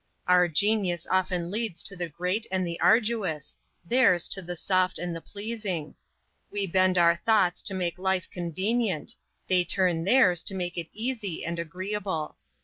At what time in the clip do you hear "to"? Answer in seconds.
1.83-1.95, 4.29-4.41, 7.61-7.75, 10.45-10.55